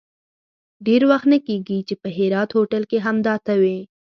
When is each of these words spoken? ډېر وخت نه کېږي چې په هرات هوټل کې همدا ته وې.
ډېر 0.85 1.01
وخت 1.11 1.27
نه 1.33 1.37
کېږي 1.47 1.77
چې 1.87 1.93
په 2.01 2.07
هرات 2.17 2.49
هوټل 2.57 2.83
کې 2.89 2.97
همدا 3.05 3.35
ته 3.45 3.53
وې. 3.61 3.77